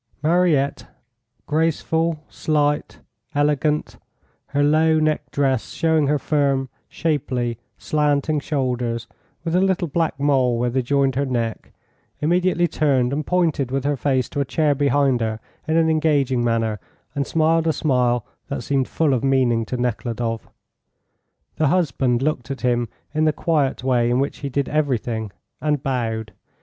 Mariette, 0.23 0.87
graceful, 1.45 2.23
slight, 2.27 3.01
elegant, 3.35 3.97
her 4.47 4.63
low 4.63 4.97
necked 4.99 5.29
dress 5.31 5.73
showing 5.73 6.07
her 6.07 6.17
firm, 6.17 6.69
shapely, 6.89 7.59
slanting 7.77 8.39
shoulders, 8.39 9.05
with 9.43 9.55
a 9.55 9.61
little 9.61 9.87
black 9.87 10.19
mole 10.19 10.57
where 10.57 10.71
they 10.71 10.81
joined 10.81 11.13
her 11.13 11.25
neck, 11.27 11.71
immediately 12.19 12.67
turned, 12.67 13.13
and 13.13 13.27
pointed 13.27 13.69
with 13.69 13.83
her 13.85 13.95
face 13.95 14.27
to 14.29 14.39
a 14.39 14.43
chair 14.45 14.73
behind 14.73 15.21
her 15.21 15.39
in 15.67 15.77
an 15.77 15.87
engaging 15.87 16.43
manner, 16.43 16.79
and 17.13 17.27
smiled 17.27 17.67
a 17.67 17.71
smile 17.71 18.25
that 18.47 18.63
seemed 18.63 18.87
full 18.87 19.13
of 19.13 19.23
meaning 19.23 19.63
to 19.65 19.77
Nekhludoff. 19.77 20.49
The 21.57 21.67
husband 21.67 22.23
looked 22.23 22.49
at 22.49 22.61
him 22.61 22.89
in 23.13 23.25
the 23.25 23.31
quiet 23.33 23.83
way 23.83 24.09
in 24.09 24.19
which 24.19 24.39
he 24.39 24.49
did 24.49 24.67
everything, 24.67 25.31
and 25.61 25.83
bowed. 25.83 26.33